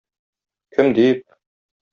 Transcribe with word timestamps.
Кем 0.77 0.91
дип... 1.01 1.23